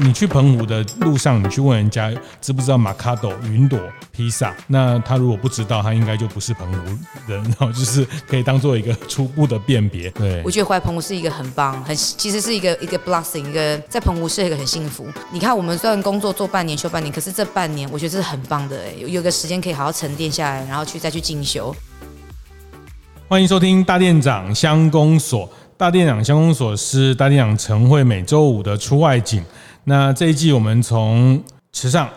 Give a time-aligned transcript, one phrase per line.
[0.00, 3.78] 你去澎湖的路上，你去问人家知不知道马卡斗云朵
[4.12, 4.54] 披萨？
[4.68, 6.78] 那他如果不知道，他应该就不是澎湖
[7.26, 10.10] 人，然后就是可以当做一个初步的辨别。
[10.18, 15.06] 对，我觉得回来澎湖是一个很棒，很其实是一个一个 blessing，一个在澎湖是一个很幸福。
[15.32, 21.74] 你看，我们虽然工作做半年休半年，可是这半年我觉得这是很棒的，哎，有有个时间可以好好沉淀下来，然后去再去进修。
[23.28, 29.44] 欢迎收听大店长乡公所，大店长乡公所是大店长晨会每周五的出外景。
[29.88, 31.42] 那这一季我们从
[31.72, 32.10] 池上、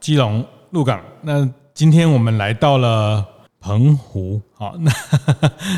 [0.00, 3.24] 基隆、鹿港，那今天我们来到了
[3.60, 4.90] 澎湖，好， 那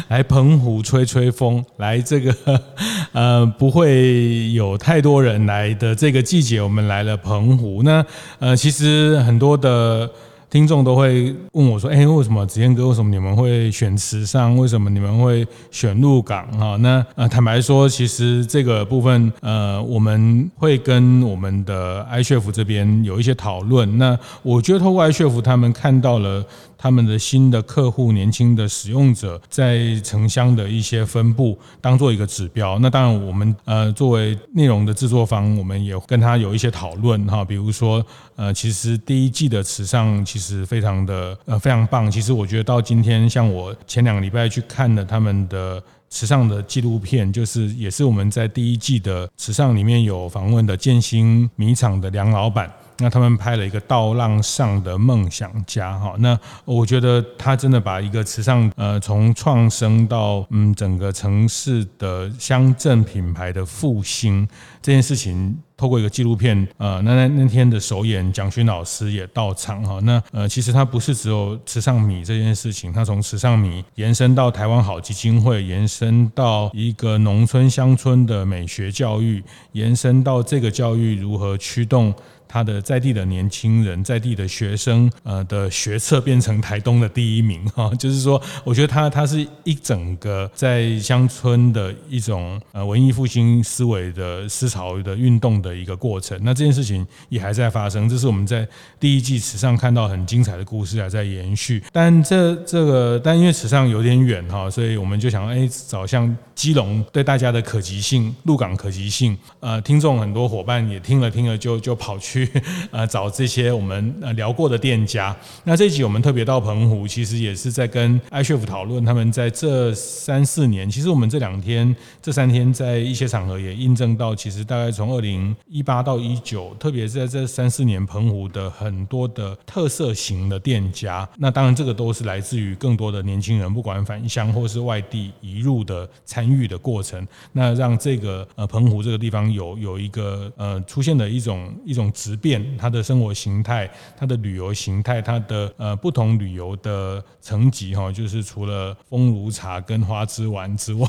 [0.08, 2.34] 来澎湖吹吹风，来这个
[3.12, 7.82] 呃不会有太多人来的这个季节，我们来了澎湖。
[7.82, 8.02] 那
[8.38, 10.10] 呃其实很多的。
[10.54, 12.86] 听众都会问我说：“哎，为什么子燕哥？
[12.86, 14.56] 为什么你们会选池上？
[14.56, 16.46] 为什么你们会选入港？
[16.56, 23.98] 哈，那呃，坦白说，其实这个部分，呃，我们会跟我们的 iChef 这边有一些讨论。
[23.98, 26.46] 那我觉得，透过 iChef，他们看到了。”
[26.84, 32.78] 他们的新的客户、年轻的使用者在城乡的一些分布，当做一个指标。
[32.80, 37.42] 那当然，我们呃作为内容的制作方，我们也跟他有一些讨论哈。
[37.42, 38.04] 比如说，
[38.36, 42.10] 呃，其实第一季的池上其实非常的呃非常棒。
[42.10, 52.70] 其实我觉得到今天，像我前两个礼拜去看了他们的池上的纪录片，就是也是我们在第一季的池上里面有访问的建新米厂的梁老板。
[52.98, 64.46] 那他们拍了一个稻浪上的梦想家哈，那我觉得他真的把一个池上呃从创生到嗯整个城市的乡镇品牌的复兴
[64.80, 82.14] 这件事情，透过一个纪录片呃那那那天的首演蒋勋老师也到场哈，那呃其实他不是只有池上米这件事情，他从池上米延伸到台湾好基金会，延伸到一个农村乡村的美学教育，延伸到这个教育如何驱动。
[82.54, 96.38] 他的在地的年轻人，在地的学生，呃的学测变成台东的第一名 哈，就是说，我觉得他他是一整个在乡村的一种呃文艺复兴思维的思潮的运动的一个过程。
[96.44, 98.64] 那这件事情也还在发生，这是我们在
[99.00, 101.82] 第一季史上看到很精彩的故事还在延续。
[101.90, 112.43] 但这这个，但因为史上有点远哈，所以我们就想，哎，找像基隆对大家的可及性，鹿港可及性，呃，听众很多伙伴也听了听了就就跑去。
[112.90, 142.10] 呃找这些我们呃聊过的店家，那这一集我们特别到澎湖，其实也是在跟 iChef 讨论，他们在这三四年，其实我们这两天这三天在一些场合也印证到，其实大概从二零一八到一九，特别是在这三四年澎湖的很多的特色型的店家，那当然这个都是来自于更多的年轻人，不管返乡或是外地移入的参与的过程，那让这个呃澎湖这个地方有有一个呃出现的一种一种。
[142.36, 151.06] 变，它的生活形态，它的旅游形态，它的呃不同旅游的层级哈，就是除了风炉茶跟花枝丸之外，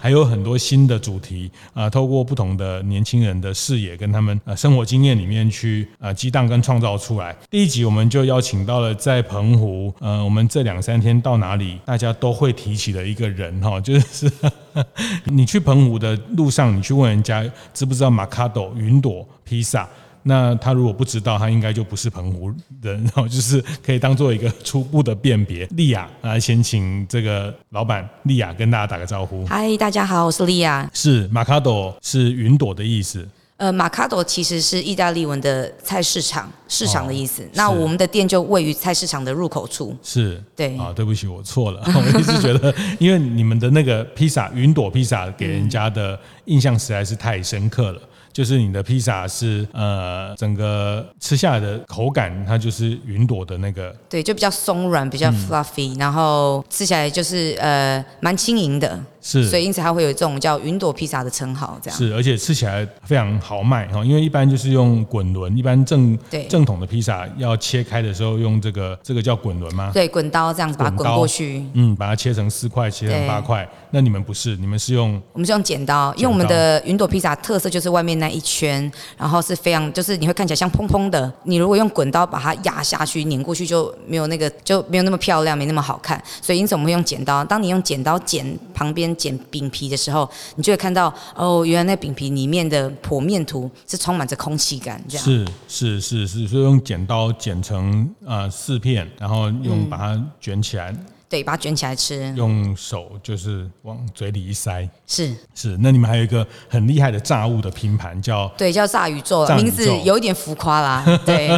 [0.00, 7.34] 还有很多新的主题啊，透过不同的年轻人的视野跟他们呃生活经验里面去啊激荡跟创造出来。
[7.50, 14.30] 第一集我们就邀请到了在澎湖，呃，我们这两三天到哪里大家都会提起的一个人哈，就是
[15.24, 19.88] 你去澎湖的路上，你去问人家知不知道马卡朵云朵披萨？
[20.26, 25.66] 那他如果不知道，他应该就不是澎湖人，然后就是可以当做一个初步的辨别。
[25.72, 29.44] 莉亚，来先请这个老板莉亚跟大家打个招呼。
[29.46, 30.90] 嗨，大家好，我是莉亚。
[30.94, 33.28] 是马卡朵是云朵的意思。
[33.58, 37.42] 呃，马卡朵其实是意大利文的菜市场，市场的意思。
[37.42, 39.96] 哦、那我们的店就位于菜市场的入口处。
[40.02, 40.76] 是，对。
[40.76, 41.80] 啊，对不起，我错了。
[41.86, 48.00] 我一直觉得，因为你们的那个披萨云朵披萨给人家的印象实在是太深刻了。
[48.34, 69.90] 就是你的披萨是呃，整个吃下来的口感，它就是云朵的那个，对，就比较松软，比较 fluffy，、嗯、然后吃起来就是呃蛮轻盈的，是，所以因此它会有这种叫云朵披萨的称号，这样是，而且吃起来非常豪迈哈，因为一般就是用滚轮，一般正对正统的披萨要切开的时候用这个这个叫滚轮吗？
[69.94, 73.66] 对，滚刀这样子把它滚过去，嗯，把它切成四块，切成八块。
[73.90, 81.32] 那你们不是，你们是用我们是用剪刀，因为我们的云朵披萨特色就是外面那一圈，然后是非常就是你会看起来像蓬蓬的。
[81.44, 86.22] 你如果用滚刀把它压下去碾过去，就没有那个就没有那么漂亮，没那么好看。
[86.42, 87.42] 所以因此我们会用剪刀。
[87.44, 88.44] 当你用剪刀剪
[88.74, 100.90] 旁边剪饼皮的时候，你就会看到哦，原来那饼皮里面的剖面图是充满着空气感，这样是是是是，所以用剪刀剪成呃四片，然后用把它卷起来。
[100.90, 104.88] 嗯对，把它卷起来吃，用手就是往嘴里一塞。
[105.04, 111.04] 是是，那你们还有一个很厉害的炸物的拼盘，叫对，叫炸宇宙，名字有一点浮夸啦。
[111.26, 111.50] 对，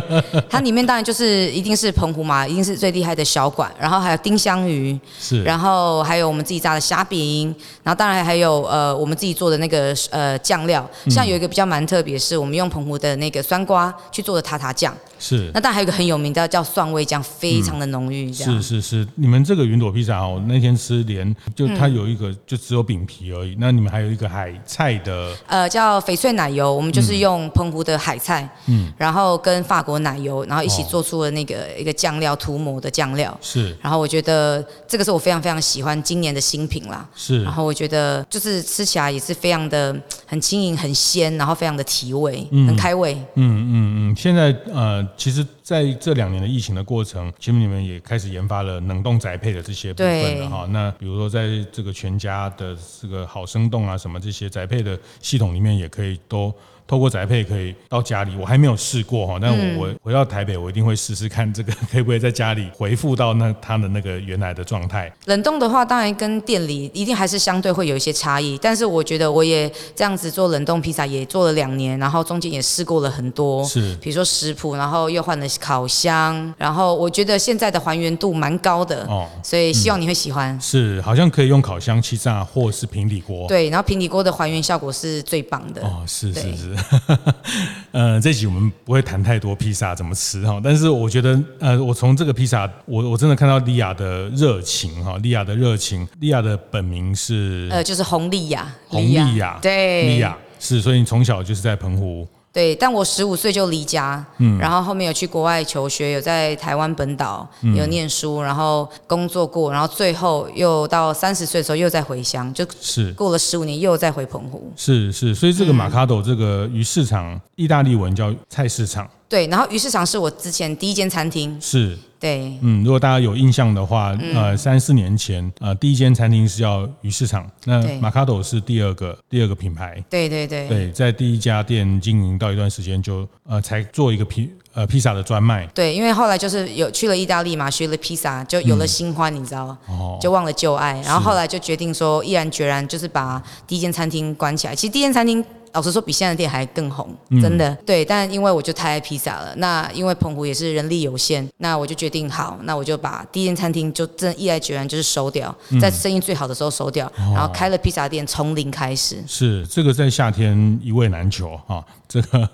[0.48, 14.96] 它里面当然就是一定是澎湖嘛，一定是最厉害的小馆，然后还有丁香鱼，是，然后还有我们自己炸的虾饼，然后当然还有呃我们自己做的那个呃酱料，像有一个比较蛮特别，是我们用澎湖的那个酸瓜去做的塔塔酱。
[15.18, 18.30] 是，那当然还有一个很有名的叫蒜味酱，非常的浓郁。
[18.30, 23.54] 这样、嗯、是是是，你们这个云朵披萨哦，那天吃连就它有一个就只有饼皮而已。
[23.54, 33.36] 嗯、那你们还有一个海菜的，呃，叫翡翠奶油，我们就是用澎湖的海菜，嗯，然后跟法国奶油，然后一起做出了那个一个酱料涂抹的酱料。
[33.40, 37.08] 是，然后我觉得这个是我非常非常喜欢今年的新品啦。
[37.14, 39.94] 是，然后我觉得就是吃起来也是非常的
[40.26, 43.14] 很轻盈、很鲜，然后非常的提味，嗯、很开胃。
[43.34, 45.46] 嗯嗯嗯，现在呃，其实。
[45.66, 50.64] 在这两年的疫情的过程，其实你们也开始研发了冷冻宅配的这些部分了哈。
[50.70, 56.54] 那比如说，在这个全家的这个好生动啊，什么这些宅配的系统里面，也可以都。
[56.86, 65.12] 透过宅配可以到家里，我还没有试过哈，但我我回到台北，我一定会试试看这个 可以不可以在家里回复到那它的那个原来的状态。
[65.24, 80.56] 冷冻的话，当然跟店里一定还是相对会有一些差异，但是我觉得我也这样子做冷冻披萨也做了两年，然后中间也试过了很多，是，比如说食谱，然后又换了烤箱，然后我觉得现在的还原度蛮高的哦，所以希望你会喜欢。
[80.60, 83.48] 是，好像可以用烤箱气炸或是平底锅。
[83.48, 85.82] 对，然后平底锅的还原效果是最棒的。
[85.82, 86.75] 哦，是是是。
[87.92, 102.26] 呃，这集我们不会谈太多披萨怎么吃哈，但是我觉得，呃，我从这个披萨，我我真的看到莉亚的热情哈，莉亚的热情，莉亚的本名是呃，就是洪莉亚，洪莉亚，对，莉亚是，所以你从小就是在澎湖。
[102.56, 114.72] 对，但我十五岁就离家，嗯，然后后面有去国外求学，有在台湾本岛有念书，然后工作过，然后最后又到三十岁的时候又再回乡，就是过了十五年又再回澎湖。
[114.74, 119.06] 是是，所以这个马卡斗这个鱼市场，意大利文叫菜市场。
[119.28, 121.56] 对，然后鱼市场是我之前第一间餐厅。
[121.60, 121.98] 是。
[122.18, 130.02] 对，嗯，如果大家有印象的话，嗯、呃，三四年前，呃，第一间餐厅是叫鱼市场，那马卡斗是第二个第二个品牌。
[130.08, 135.66] 对对对，对，在第一家店经营到一段时间就，就呃才做一个披呃披萨的专卖。
[135.74, 139.78] 对，因为后来就是有去了意大利嘛，学了披萨，就有了新欢，嗯、你知道吗？
[139.86, 144.74] 哦，就忘了旧爱，然后后来就决定说，毅然决然就是把第一间餐厅关起来。
[144.74, 145.44] 其实第一间餐厅。
[145.76, 147.68] 老实说，比现在的店还更红，真的。
[147.68, 159.22] 嗯、对，但因为我就太爱披萨了，那因为澎湖也是人力有限，那我就决定好，那我就把第一间餐厅就真的毅然决然就是收掉，嗯、在生意最好的时候收掉，然后开了披萨店，从零开始。
[159.26, 161.84] 是这个在夏天一位难求啊。
[162.16, 162.48] 这 个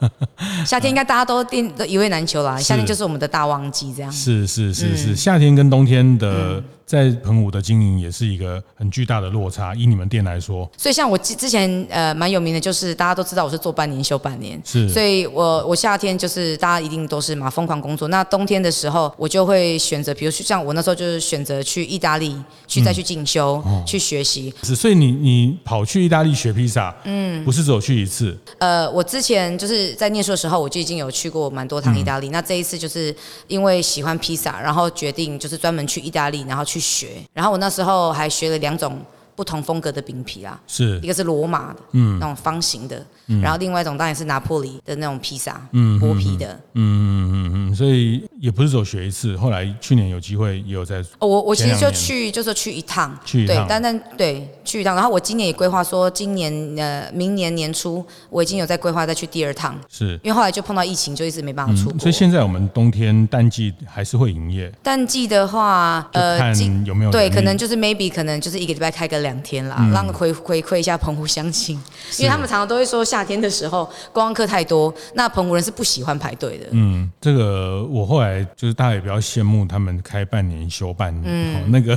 [0.66, 4.10] 夏天应该大家都订都一位难求啦，夏天就是我们的大旺季，这样。
[4.10, 10.68] 是是是是，夏天跟冬天的在澎湖的经营也是一个很巨大的落差，以你们店来说。
[10.76, 14.88] 所以像我之之前呃蛮有名的，就是大家都知道我是做半年休半年，是。
[14.88, 22.36] 所以我我夏天就是大家一定都是嘛疯狂工作，那冬天的时候我就会选择，比如像我那时候就是选择去意大利
[22.66, 24.52] 去再去进修去学习。
[24.62, 28.36] 是，所以你你跑去意大利学披萨，嗯，不是只有去一次。
[28.58, 29.51] 呃，我之前。
[29.58, 32.28] 就是在念书的时候，我就已经有去过蛮多趟意大利。
[32.28, 33.14] 嗯、那这一次就是
[33.46, 37.22] 因为喜欢披萨，然后决定就是专门去意大利，然后去学。
[37.32, 39.00] 然后我那时候还学了两种
[39.34, 48.22] 不同风格的饼皮啊，是一个是罗马的，嗯，那种方形的，嗯、然后另外一种当然是拿破里的那种披萨，嗯，薄皮的，嗯嗯嗯嗯，所以。
[48.42, 50.96] 也不是说学一次，后来去年有机会也有在。
[51.20, 54.96] 哦，我我其实就去，就是去一趟，去一趟，对，单单对去一趟。
[54.96, 59.78] 然后我今年也规划说，今年呃明年年初我已经有在规划再去第二趟。
[59.88, 61.92] 是，因为后来就碰到疫情，就一直没办法出国。
[61.92, 64.68] 嗯，所以现在我们冬天淡季还是会营业。
[64.82, 71.80] 淡季的话，呃，看有没有对，可能就是 maybe 可能就是一个礼拜开个两天啦，嗯、让回回馈一下澎湖乡亲，
[72.18, 76.66] 因为他们常常都会说夏天的时候观光客太多，那澎湖人是不喜欢排队的。
[76.72, 79.18] 嗯，这个我后来就是大家也比较。
[79.32, 81.96] 羡慕他们开半年休半年，嗯、那个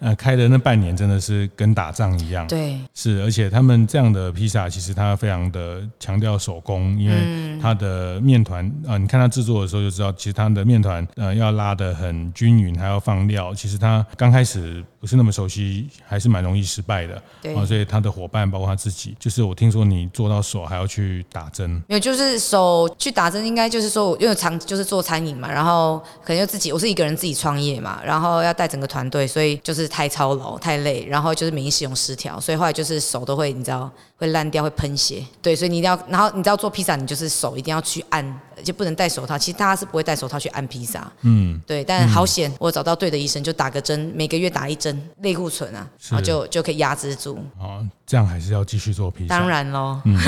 [0.00, 14.82] 呃开的那半年真的是跟打仗一样，对，是，而且他们这样的披萨其实它非常的强调手工，因为它的面团啊、呃，你看它制作的时候就知道，其实它的面团呃要拉的很均匀，还要放料，其实它刚开始。
[15.02, 17.20] 不是那么熟悉，还是蛮容易失败的。
[17.42, 38.40] 对啊，所以他的伙伴包括他自己，就是我听说你做到手还要去打针，没有，就是手去打针，应该就是说，因为长就是做餐饮嘛，然后可能就自己，我是一个人自己创业嘛，然后要带整个团队，所以就是太操劳太累，然后就是免疫系统失调，所以后来就是手都会你知道会烂掉会喷血，对，所以你一定要，然后你知道做披萨，你就是手一定要去按。
[38.62, 41.10] 就不能戴手套，其实大家是不会戴手套去按披萨。
[41.22, 47.38] 嗯，对，但好险，我找到对的医生，就打个针，每个月打一针类固醇啊，然后就就可以压制住。
[47.58, 49.38] 哦，这样还是要继续做披萨。
[49.38, 49.98] 当然喽。
[50.04, 50.20] 嗯。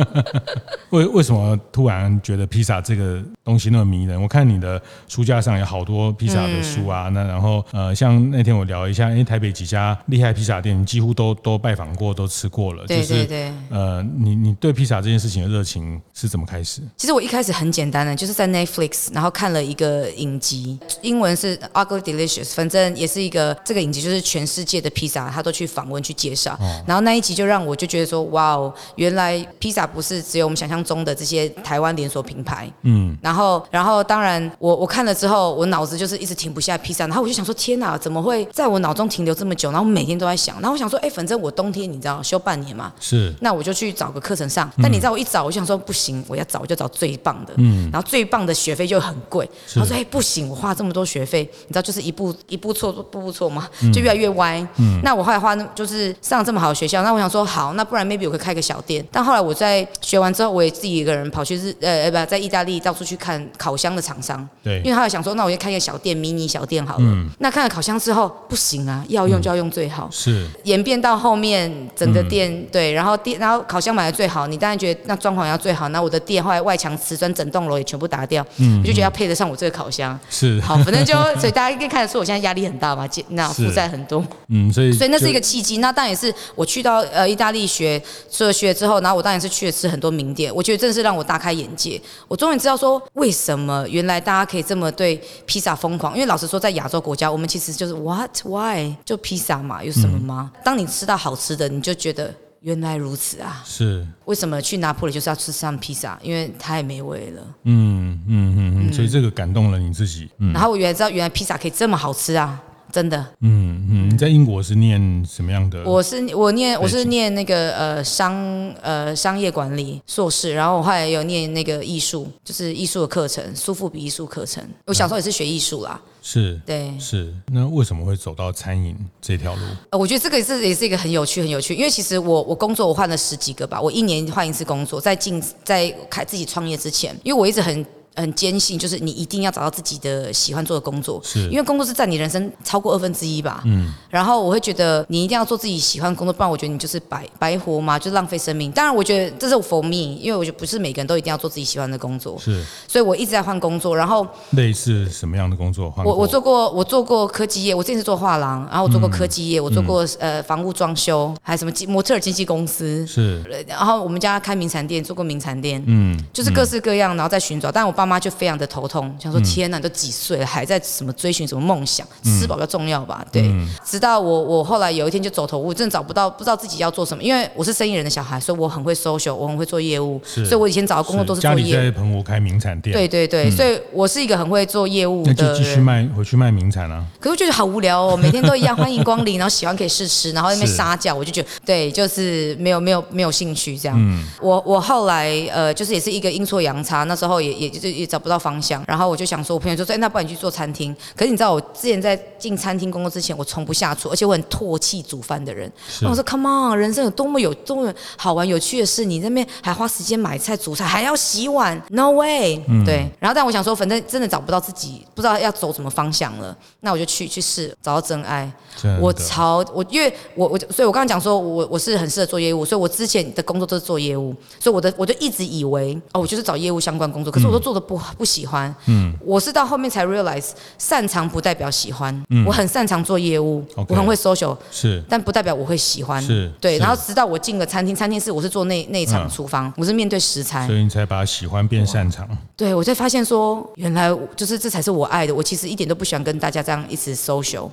[0.90, 4.20] 为为什么突然觉得披萨这个东西那么迷人？
[4.20, 4.78] 我看你的
[5.08, 12.84] 书架上有好多披萨的书啊，那然后呃，像那天我聊一下，因为台北几家厉害披萨店，你几乎都都拜访过，都吃过了。
[12.86, 13.50] 对对对。
[13.70, 16.82] 呃，你你对披萨这件事情的热情是怎么开始？
[16.98, 26.54] 其实我一开始很简单的，就是在 Netflix，然后看了一个影集，英文是 Ugly Delicious，反正也是一个这个影集，就是全世界的披萨，他都去访问去介绍。
[26.60, 32.68] 哦、然后那一集就让我就觉得说，哇哦，原来披萨不是只有我们想象中的这些台湾连锁品牌。
[32.82, 33.16] 嗯。
[33.22, 39.70] 然后，然后当然我我看了之后，我脑子就是一直停不下披萨，然后我就想说，天哪，怎么会在我脑中停留这么久？
[39.70, 44.68] 然后我每天都在想，然后我想说，哎，反正我冬天你知道休半年嘛，是，那我就去找个课程上。
[44.82, 47.52] 但你知道我一找，我就想说不行，我要找我就找最棒的。
[47.58, 47.88] 嗯。
[47.92, 54.66] 然后最棒的学费就很贵，他说：“哎，不行，我花这么多学费，你知道，就是一步一步错，步步错嘛，就越来越歪。
[54.76, 59.06] 嗯，那我后来花，就是上这么好的学校，那我想说，好，那不然 maybe 我可以开个小店。
[59.12, 64.48] 但后来我在学完之后，我也自己一个人跑去日，呃，不，在意大利到处去看烤箱的厂商。
[64.62, 67.04] 对，因为他想说，那我就开个小店，迷你小店好了。
[67.04, 70.08] 嗯，那看了烤箱之后，不行啊，要用就要用最好。
[70.10, 75.88] 是，演变到后面整个店，对，然后店，然后烤箱买的最好，你当然觉得那装潢要最好。
[75.90, 78.44] 那我的店后来外墙瓷砖整栋楼也全部打掉。
[78.58, 85.78] 嗯，我就觉得要配得上我这个烤箱，是好，反正就 所以大家应该看得出我现在压力很大嘛，那负债很多，嗯，所以所以那是一个契机。
[85.78, 91.98] 那当然也是我去到呃意大利学，所以学之后，然后我当然是去了吃很多名店，我觉得真的是让我大开眼界。
[92.28, 100.52] 我终于知道说为什么原来大家可以这么对披萨疯狂，因为老实说，在亚洲国家，我们其实就是 what why 就披萨嘛，有什么吗？
[100.62, 102.34] 当你吃到好吃的，你就觉得。
[102.62, 103.62] 原来如此啊！
[103.64, 106.18] 是为什么去拿破仑就是要吃上披萨？
[106.22, 107.42] 因为太美味了。
[107.64, 110.28] 嗯嗯嗯嗯，所以这个感动了你自己。
[110.36, 112.60] 嗯，然后我原来知道，原来披萨可以这么好吃啊！
[112.92, 113.18] 真的。
[113.40, 115.82] 嗯嗯，你在英国是念什么样的？
[115.84, 118.34] 我是我念我是念那个呃商
[118.82, 124.62] 呃商业管理硕士，然后我后来有念那个艺术，就是艺术的课程，苏富比艺术课程。
[124.86, 126.00] 我小时候也是学艺术啦。
[126.22, 127.32] 是，对，是。
[127.46, 129.62] 那为什么会走到餐饮这条路？
[129.90, 137.84] 呃，我觉得这个也是也是一个很有趣很有趣，因为其实我我工作我换了十几个吧，我一年换一次工作，在进在开自己创业之前，因为我一直很。
[138.14, 143.62] 很坚信，就是你一定要找到自己的喜欢做的工作，是因为工作是占你人生超过二分之一吧。
[143.64, 148.70] 嗯，然后我会觉得你一定要做自己喜欢的工作，不然我觉得你就是白白活嘛，就是浪费生命。
[148.72, 152.38] 当然，我觉得这是 for me，因为我觉得不是每个人都一定要做自己喜欢的工作。
[152.38, 153.96] 是，所以我一直在换工作。
[153.96, 155.92] 然后类似什么样的工作？
[156.04, 163.06] 我我做过，我做过科技业，我之前是做画廊，然后我做过科技业，嗯、我做过呃房屋装修，还有什么模特儿经纪公司。
[163.06, 165.82] 是，然后我们家开名产店，做过名产店。
[165.86, 167.70] 嗯，就是各式各样，然后再寻找。
[167.70, 172.06] 但我爸妈就非常的头痛，想说天哪，你都几岁了，还在什么追寻什么梦想？
[172.24, 173.22] 吃饱比较重要吧？
[173.30, 173.52] 对。
[173.84, 177.22] 直到我我后来有一天就走投无路，真的找不到，不知道自己要做什么。
[177.22, 180.18] 因为我是生意人的小孩，所以我很会 social，我很会做业务。
[180.24, 181.58] 所以我以前找的工作都是做业务。
[181.58, 182.94] 家里在澎湖开名产店。
[182.94, 185.32] 对对对，所以我是一个很会做业务的。
[185.32, 187.04] 那就继续卖，回去卖名产啊。
[187.18, 194.24] 可是我觉得好无聊哦，每天都一样，欢迎光临，然后喜欢可以试吃，然后在那边撒娇，我就觉得对，就是没有没有没有兴趣这样。
[194.40, 200.94] 我我后来呃，就是也是一个阴错阳差，那时候也也就也找不到方向，然后我就想说，我朋友就说，哎，那不然你去做餐厅。
[201.16, 205.70] 可是你知道，我之前在进餐厅工作之前，我从不下厨，而且我很唾弃煮饭的人。
[206.02, 212.62] 那我说，Come on，人生有多么有多么好玩有趣的事，你那边还花时间买菜煮菜，还要洗碗，No way。
[212.68, 213.10] 嗯、对。
[213.18, 218.50] 然后，但我想说，反正真的找不到自己，不知道要走什么方向了，那我就去去试，找到真爱。
[218.80, 219.00] 真。
[219.00, 228.72] 我超我，因为我我，所以我刚刚讲说我我是很适合做业务，所以我之前的工作都是做业务，所以我的我就一直以为哦，我就是找业务相关工作，可是我都做的不不喜欢。
[228.86, 229.12] 嗯。
[229.24, 232.14] 我是到后面才 realize，擅长不代表喜欢。
[232.28, 236.22] 嗯，我很擅长做业务，okay, 我很会 social，是，但不代表我会喜欢。
[236.22, 236.78] 是，对。
[236.78, 242.28] 然后直到我进了餐厅，餐厅是我是做内内场厨房，嗯、我是面对食材，所以你才把喜欢变擅长。
[242.56, 245.34] 对，我才发现说，原来就是这才是我爱的。
[245.34, 247.70] 我其实一点都不喜欢跟大家这样一直 social。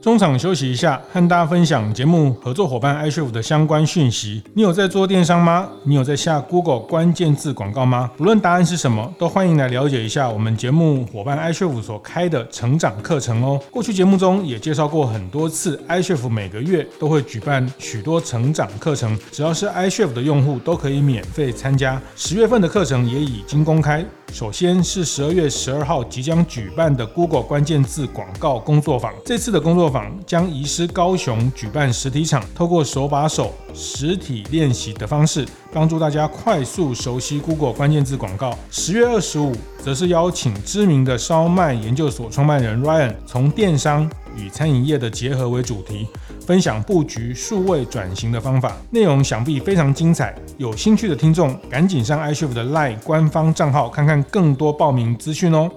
[0.00, 4.40] 中场休息一下，和大家分享节目合作伙伴 i s h i f 的相关讯息。
[4.54, 5.68] 你有在做电商吗？
[5.82, 8.08] 你有在下 Google 关键字广告吗？
[8.16, 13.60] 不论答案是什么，都欢迎来了解一下我们节目伙伴 i s h i f 所开的成长课程哦。
[13.72, 22.00] 过去节目中也介绍过很多次 i s h i f 每个月都会举办许多成长课程，只要是 i s h i f 的用户都可以免费参加。
[22.14, 24.06] 十月份的课程也已经公开。
[24.30, 29.10] 首先是十二月十二号即将举办的 Google 关键字广告工作坊。
[29.24, 38.56] 这次的工作坊将移师高雄举办实体场，透过手把手实体练习的方式，帮助大家快速熟悉 Google 关键字广告。
[38.70, 39.52] 十月二十五，
[39.82, 46.06] 则是邀请知名的烧麦研究所创办人 Ryan，从电商与餐饮业的结合为主题，
[46.46, 48.76] 分享布局数位转型的方法。
[48.90, 55.70] 内容想必非常精彩，有兴趣的听众赶紧上 iCHEF 的 LINE 官方账号看看更多报名资讯哦。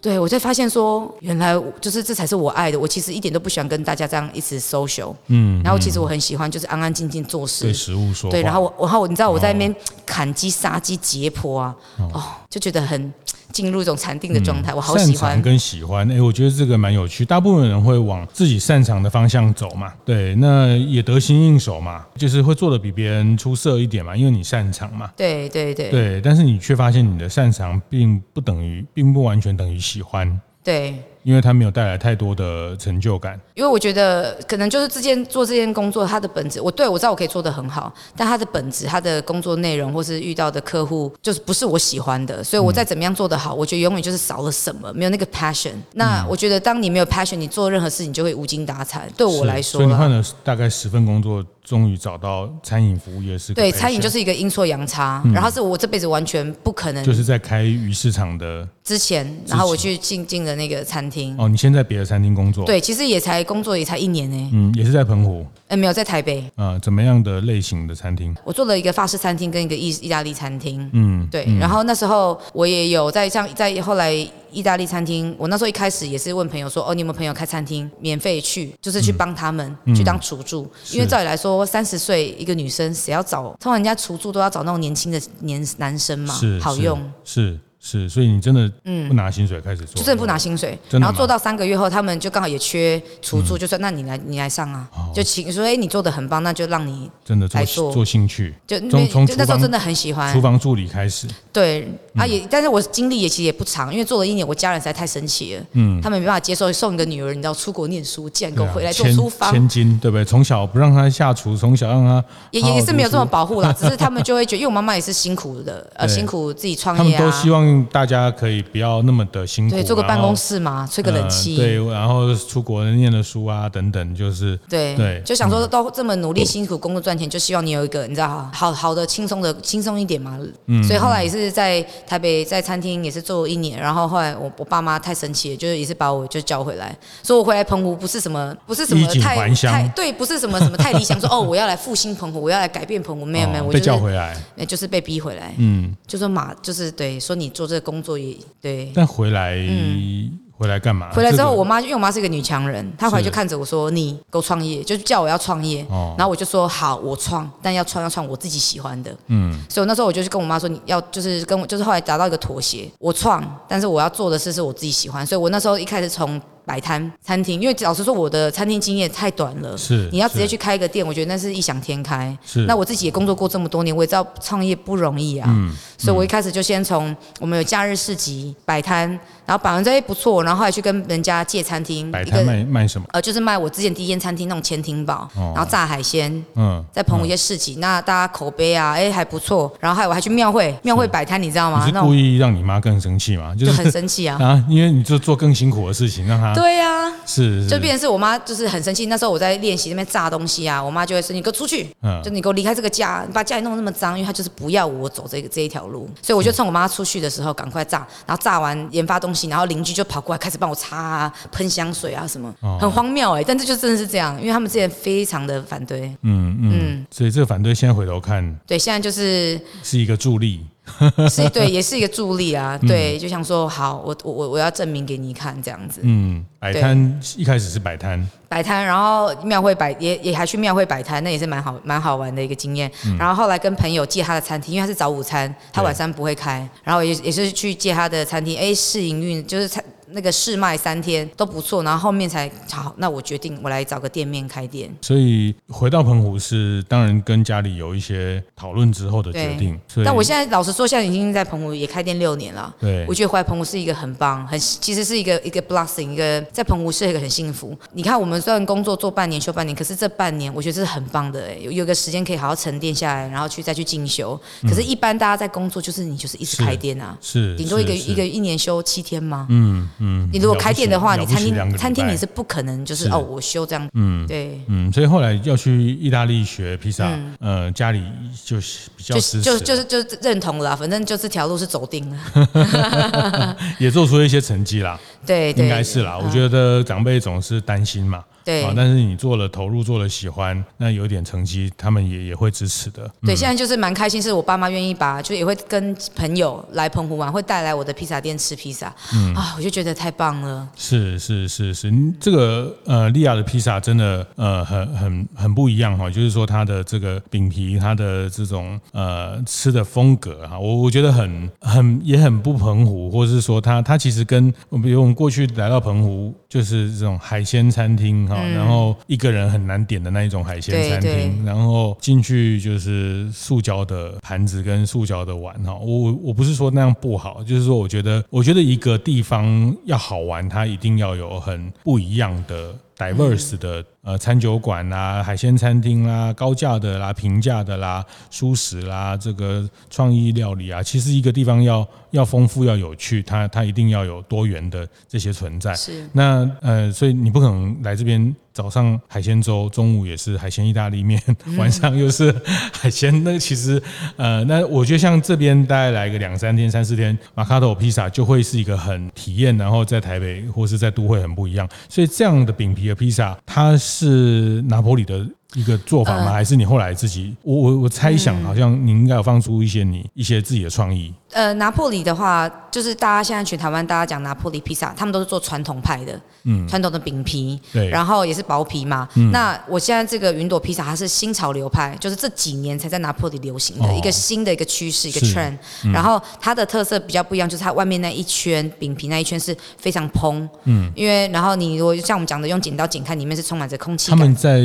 [0.00, 2.78] 对，我才发现说，原来就是这才是我爱的。
[2.78, 9.74] 我其实一点都不喜欢跟大家这样一直 social，嗯，然后其实我很喜欢就是安安静静做事，对食物说，对，然后我，然后你知道我在那边
[10.06, 13.12] 砍鸡、杀鸡、解剖啊，哦，哦，就觉得很。
[13.50, 15.16] 进入一种禅定的状态，嗯、我好喜欢。
[15.16, 17.24] 擅长跟喜欢，哎，我觉得这个蛮有趣。
[17.24, 25.10] 大部分人会往自己擅长的方向走嘛，对，那也得心应手嘛，就是会做的比别人出色一点嘛，因为你擅长嘛。
[25.16, 25.90] 对对对。
[25.90, 30.40] 对，但是你却发现你的擅长并不等于，并不完全等于喜欢。
[30.62, 30.94] 对。
[31.24, 33.38] 因为它没有带来太多的成就感。
[33.52, 42.42] 因为我觉得可能就是这件做这件工作，它的本质，我对我知道我可以做得很好，但它的本质，它的工作内容或是遇到的客户，就是不是我喜欢的。
[42.42, 45.74] 所以我再怎么样做得好，我觉得永远就是少了什么，没有那个 passion。
[45.92, 49.06] 那我觉得当你没有 passion，你做任何事情就会无精打采。
[49.14, 53.52] 对我来说，所以你换了大概十份工作，终于找到餐饮服务业是。
[53.52, 57.04] 对，餐饮就是一个阴错阳差，然后是我这辈子完全不可能。
[57.04, 61.36] 就是在开鱼市场的之前，然后我去进进了那个餐厅。
[61.38, 61.98] 哦，你现在别。
[61.98, 64.50] 的餐厅工作，对，其实也才工作也才一年呢。
[64.52, 65.44] 嗯，也是在澎湖。
[65.66, 66.48] 呃，没有在台北。
[66.54, 68.32] 呃，怎么样的类型的餐厅？
[68.44, 70.88] 我做了一个法式餐厅跟一个意意大利餐厅。
[70.92, 71.44] 嗯，对。
[71.58, 74.14] 然后那时候我也有在像在后来
[74.50, 80.70] 意大利餐厅，我那时候一开始也是问朋友说，哦，你有没有朋友开餐厅，免费去，就是去帮他们去当厨助。
[80.92, 83.42] 因为照理来说，三十岁一个女生，谁要找？
[83.60, 86.98] 通常人家厨助都要找那种年轻的年男生嘛，好用。
[87.24, 87.52] 是。
[87.52, 89.08] 是，所以你真的嗯。
[89.08, 97.90] 不拿薪水开始做，就真的不拿薪水，然后做到三个月后，他们就刚好也缺厨助，就说那你来，你来上啊，就请说，哎，你做的很棒，那就让你真的做。
[97.90, 100.30] 做兴趣，就从从那时候真的很喜欢。
[100.34, 110.24] 厨房助理开始，对，啊也，但是我经历也其实也不长，因为做了一年，我家人实在太生气了，嗯，他们没办法接受送一个女儿，你知道出国念书，竟然给我回来做厨房，千金对不对？
[110.24, 118.58] 从小不让她下厨，从小让她也也是没有这么保护啦，只是他们就会觉得，因为我妈妈也是辛苦的，呃，辛苦自己创业啊，他们都希望大家可以。
[118.68, 130.38] 不要那么的辛苦，对，做个办公室嘛，吹个冷气，对，然后出国念的书啊等等，就是对对，就想说都这么努力辛苦工作赚钱，就希望你有一个你知道好好的轻松的轻松一点嘛。
[130.66, 148.36] 嗯，所以后来也是在台北在餐厅也是做了一年，然后后来我我爸妈太生气了，就是也是把我就叫回来，说我回来澎湖不是什么不是什么太太对，不是什么什么太理想，说 哦我要来复兴澎湖，我要来改变澎湖，没有没有，我被叫回来，就是被逼回来，嗯，就说马就是对，说你做这个工作也。
[148.60, 151.10] 对，但回来、嗯、回来干嘛？
[151.12, 155.84] 回来之后，我妈因为我妈是一个女强人，她回来就看着我说：“你给我创业，就叫我要创业。”
[156.16, 166.40] 然后我就说：“好，我创，但要创要创我自己喜欢的。”嗯，所以那时候我就去跟我妈说：“你要就是跟我就是后来达到一个妥协，我创，但是我要做的事是我自己喜欢。”所以我那时候一开始从。
[166.68, 169.74] 摆摊餐厅，因为老实说，我的餐厅经验太短了。
[169.78, 172.36] 是，你要直接去开一个店，我觉得那是异想天开。
[172.44, 175.48] 是，那我自己也工作过这么多年，我也知道创业不容易啊。
[175.50, 179.18] 嗯，所以我一开始就先从我们有假日市集摆摊。
[179.48, 183.06] 然后摆完之后不错，然后后来去跟人家借餐厅，摆摊卖卖什么？
[183.12, 189.72] 呃，就是卖我之前第一间餐厅那种潜艇堡，然后炸海鲜，嗯，在澎湖一些市集，那大家口碑啊，哎还不错。
[189.80, 191.82] 然后还有我还去庙会，庙会摆摊，你知道吗？
[191.86, 193.54] 你是故意让你妈更生气吗？
[193.58, 194.36] 就很生气啊！
[194.44, 199.06] 啊，因为你就做更辛苦的事情，让她对呀，是，就变成是我妈就是很生气。
[199.06, 202.20] 那时候我在练习那边炸东西啊，我妈就会说：“你给我出去，嗯。
[202.22, 210.18] 就你给我离开这个家，你把家里弄得那么脏。”因为她就是不要我走这个这一条路，所以我就趁我妈出去的时候赶快炸，然后炸完研发东西，然后邻居就跑。
[210.18, 220.66] 跑过来开始帮我擦啊，喷香水啊什么，很荒谬哎，但这就真的是这样，因为他们之前非常的反对，嗯嗯，所以这个反对现在回头看，对，现在就是是一个助力，
[221.28, 239.82] 是，对，也是一个助力啊，对，就想说好，我我我要证明给你看这样子，嗯，摆摊一开始是摆摊，摆摊，然后庙会摆也也还去庙会摆摊，那也是蛮好蛮好玩的一个经验，然后后来跟朋友借他的餐厅，因为他是早午餐，他晚上不会开，然后也也是去借他的餐厅，哎，试营运就是餐。
[240.12, 244.94] 那个试卖三天都不错，然后后面才好，那我决定我来找个店面开店。
[245.02, 249.78] 所以回到澎湖是当然跟家里有一些讨论之后的决定。
[250.04, 252.74] 但我现在老实说，现在已经在澎湖也开店六年了。
[252.80, 257.76] 对，我觉得回来澎湖是一个很棒，很其实是一个一个 blessing，一个在澎湖是一个很幸福。
[257.92, 264.38] 你看我们虽然工作做半年休半年，可是这半年我觉得这是很棒的，有有个时间可以好好沉淀下来，然后去再去进修。
[264.62, 269.46] 可是，一般大家在工作就是你就是一直开店啊，是顶多一个一个一年休七天吗？
[269.50, 270.28] 嗯嗯。
[270.32, 273.88] 你如果开店的话，你餐厅餐厅你是不可能就是哦我修这样。
[273.94, 277.08] 嗯，对，嗯，所以后来要去意大利学披萨，
[277.40, 278.02] 呃，家里
[278.44, 284.98] 就是比较支持，就就是就认同了，反正就这条路是走定了， 也做出了一些成绩啦。
[285.28, 286.18] 对，应该是啦。
[286.18, 288.24] 我觉得长辈总是担心嘛。
[288.44, 293.06] 对，但是你做了投入，做了喜欢，那有点成绩，他们也也会支持的。
[293.20, 298.90] 对，现在就是蛮开心，是我爸妈愿意把，就也会跟朋友来澎湖玩，会带来我的披萨店吃披萨。
[299.12, 300.66] 嗯啊，我就觉得太棒了。
[300.74, 314.50] 是是是是，这个呃利亚的披萨真的呃很很很不一样哈，就是说它的这个饼皮，它的这种呃吃的风格哈，我我觉得很很也很不澎湖，或者是说它它其实跟
[314.82, 318.36] 比如我们过去来到澎湖，就是这种海鲜餐厅哈。
[318.36, 333.84] 然后一个人很难点的那一种海鲜餐厅，然后进去就是塑胶的盘子跟塑胶的碗哈，我我不是说那样不好，就是说我觉得我觉得一个地方要好玩，它一定要有很不一样的 diverse 的。
[334.08, 345.74] 呃，餐酒馆啦，海鲜餐厅啦，高价的啦，平价的啦，蔬食啦，这个创意料理啊，其实一个地方要要丰富要有趣，它它一定要有多元的这些存在。
[345.74, 346.08] 是。
[346.14, 351.22] 那呃，所以你不可能来这边早上海鲜粥，中午也是海鲜意大利面，
[351.56, 352.34] 晚上又是
[352.72, 353.22] 海鲜。
[353.22, 353.80] 那其实
[354.16, 361.68] 呃，那我觉得像这边大概来个两三天、三四天，马卡朵披萨就会是一个很体验，然后在台北或是在都会很不一样。
[361.88, 364.08] 所以这样的饼皮的披萨，它是。
[364.08, 366.32] 是拿坡里的一个做法吗？
[366.32, 367.34] 还是你后来自己？
[367.42, 371.12] 我我我猜想，好像你应该有放出一些你一些自己的创意。
[371.32, 379.06] 呃，拿破里的话，就是大家现在全台湾大家讲拿破里披萨，他们都是做传统派的，嗯，传统的饼皮，对，然后也是薄皮嘛。
[379.14, 385.56] 嗯、那我现在这个云朵披萨，它是新潮流派，就是这几年才在拿破里流行的、哦、一个新的一个趋势，一个 trend。
[385.84, 394.10] 嗯、然后它的特色比较不一样，就是它外面那一圈饼皮那一圈是非常蓬，嗯，因为然后你如果像我们讲的用剪刀剪开，里面是充满着空气。
[394.10, 394.60] 他们在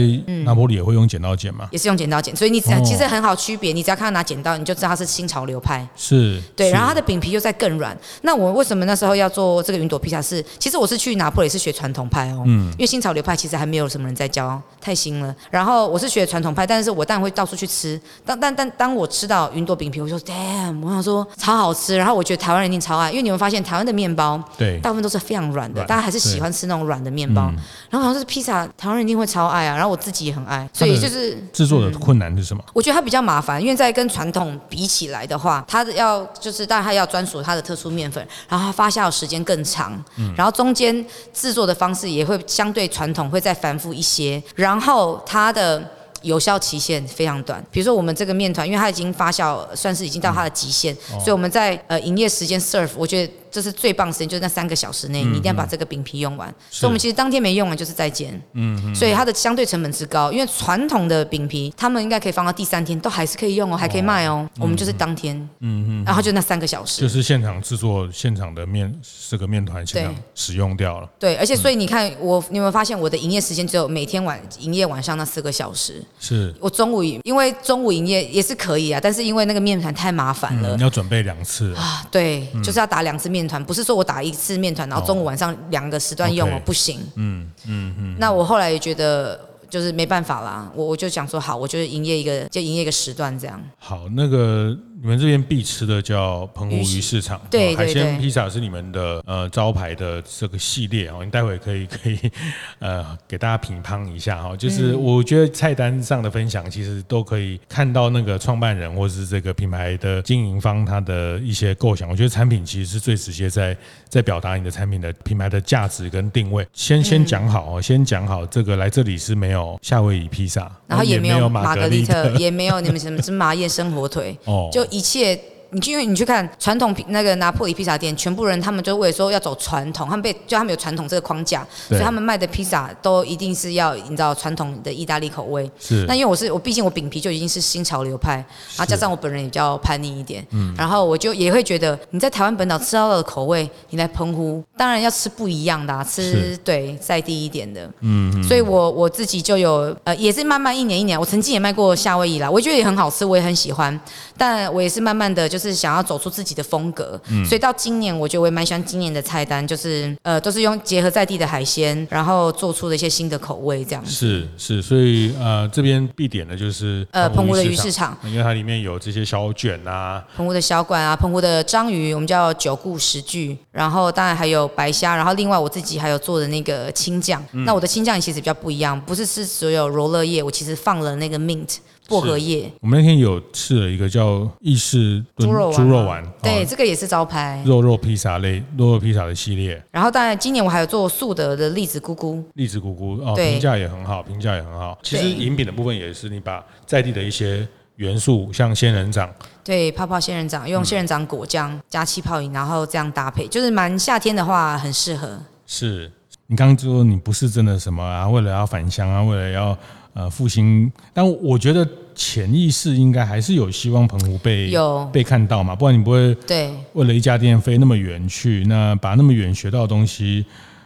[0.45, 1.67] 拿破里也会用剪刀剪吗？
[1.71, 5.85] 也是用剪刀剪，所以你只要其实很好区别，你只要看到拿剪刀，你就知道它是新潮流派。
[5.97, 6.41] 是。
[6.55, 7.97] 对，然后它的饼皮又再更软。
[8.21, 10.21] 那我为什么那时候要做这个云朵披萨？
[10.21, 15.35] 是其实我是去拿破里是学传统派哦，嗯，因为新潮流派其实还没有什么人在教，太新了。
[15.49, 17.99] 然后我是学传统派，但是我当然会到处去吃。
[18.25, 21.97] 当但但当我吃到云朵饼皮，我说 damn，我想说超好吃。
[21.97, 27.51] 然后我觉得台湾人一定超爱，因为你会发现台湾的面包对大部分都是非常软的，大家还是喜欢吃那种软的面包。
[27.89, 29.75] 然后好像是披萨，台湾人一定会超爱啊。
[29.75, 32.63] 然后我自己也很爱，所以就是制作的困难是什么？
[32.73, 40.93] 我觉得它比较麻烦，因为在跟传统比起来的话，它要就是当然它要专属它的特殊面粉，然后它发酵的时间更长，嗯，然后中间
[41.33, 45.81] 制作的方式也会相对传统会再繁复一些，然后它的
[46.21, 47.65] 有效期限非常短。
[47.71, 53.33] 比如说我们这个面团，因为它已经发酵，算是已经到它的极限，嗯，所以我们在呃营业时间 serve，我觉得。
[53.53, 56.51] 这是最棒的时间，就是那三个小时内，你一定要把这个饼皮用完。
[56.71, 58.41] 所以，我们其实当天没用完就是再煎。
[58.53, 64.49] 嗯，所以它的相对成本之高，因为传统的饼皮，他们应该可以放到第三天，都还是可以用哦，还可以卖哦。
[64.57, 68.91] 我们就是当天，嗯嗯，然后就那三个小时，就是现场制作现场的面，
[69.29, 71.07] 这个面团现场使用掉了。
[71.19, 76.03] 对，而且所以你看，我你有没有发现我的营业时间只有每天晚营业晚上那四个小时？
[76.19, 84.23] 是我中午因为中午营业也是可以啊，但是因为那个面团太麻烦了，你要准备两次啊，对，就是要打两次面团，不是说我打。
[84.23, 86.97] 一次面团，然后中午晚上两个时段用哦，不行。
[87.15, 88.15] 嗯嗯嗯。
[88.17, 89.37] 那我后来也觉得
[89.69, 93.61] 就是没办法啦，我我就想说好，我就营业一个，就营业一个时段这样。
[93.77, 94.77] 好，那个。
[95.03, 101.19] 你们这边必吃的叫澎湖鱼市场，对，海鲜披萨是你们的呃招牌的这个系列哦。
[101.25, 102.17] 你待会可以可以
[102.79, 104.55] 呃给大家品尝一下哈。
[104.55, 112.09] 就是我觉得菜单上的分享其实都可以看到那个创办人或是这个品牌的经营方他的一些构想。
[112.09, 113.75] 我觉得产品其实是最直接在
[114.07, 116.65] 在表达你的产品的品牌的价值跟定位。
[116.71, 124.87] 先先讲好哦，先讲好这个来这里是没有夏威夷披萨， 然后 也没有玛格丽特，也没有你们什么芝麻叶生火腿哦，就。
[124.93, 125.35] 一切
[125.73, 135.69] 你去因为你去看传统那个拿破里披萨店，全部人他们就为了说要走传统，他们被就他们有传统这个框架，所以他们卖的披萨都一定是要你知道传统的意大利口味。
[135.79, 136.05] 是。
[136.07, 153.97] 那因为我是我毕竟我饼皮就已经是新潮流派，然后加上我本人也比较叛逆一点，嗯，然后我就也会觉得你在台湾本岛吃到的口味，你来澎湖当然要吃不一样的，啊，吃对再低一点的，嗯，所以我我自己就有呃也是慢慢一年一年，我曾经也卖过夏威夷啦，我觉得也很好吃，我也很喜欢，
[154.37, 164.09] 但我也是慢慢的就是想要走出自己的风格，嗯，所以到今年我觉得我也蛮喜欢今年的菜单，就是呃都是用结合在地的海鲜，然后做出了一些新的口味这样子。
[164.09, 181.77] 是是，所以呃这边必点的就是呃澎湖的鱼市场，因为它里面有这些小卷啊，澎湖的小管啊，澎湖的章鱼我们叫九顾十具，然后当然还有白虾，然后另外我自己还有做的那个青酱，嗯、那我的青酱其实比较不一样，不是是所有罗勒叶，我其实放了那个 mint。
[182.07, 187.63] 薄荷叶，我们那天有吃了一个叫意式猪肉猪肉丸，对，这个也是招牌。
[187.65, 189.81] 肉肉披萨类肉肉披萨的系列。
[189.89, 194.97] 然后当然今年我还有做素的的栗子菇菇，栗子菇菇哦，评价也很好，评价也很好。
[195.01, 205.39] 其实饮品的部分也是你把在地的一些元素，像仙人掌，对，泡泡仙人掌，用仙人掌果浆加气泡饮，然后这样搭配，就是蛮夏天的话很适合。
[205.65, 206.11] 是。
[206.47, 209.77] 你刚刚说你不是真的什么啊，为了要返乡啊，为了要。
[210.13, 220.45] 呃，复兴，但我觉得潜意识应该还是有希望澎湖被有被看到嘛，不然你不会对为了一家店飞那么远去，那把那么远学到的东西，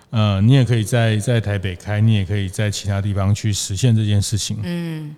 [0.09, 4.57] 呃，你也可以在在台北开，你也可以在其他地方去实现这件事情。
[4.63, 5.15] 嗯。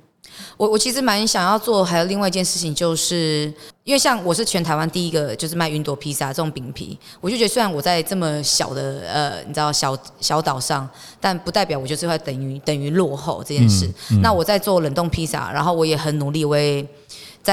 [0.57, 10.87] 我我其实蛮想要做，还有另外一件事情，就是因为像我是全台湾第一个就是卖云朵披萨这种饼皮，我就觉得虽然我在这么小的呃，你知道小小岛上，
[11.19, 13.85] 但不代表我就是会等于等于落后这件事。
[14.11, 16.85] 嗯嗯、那我在做冷冻披萨，然后我也很努力，我也